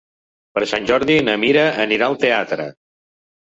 Per 0.55 0.61
Sant 0.71 0.87
Jordi 0.91 1.17
na 1.27 1.35
Mira 1.43 1.67
anirà 1.85 2.09
al 2.09 2.19
teatre. 2.25 2.67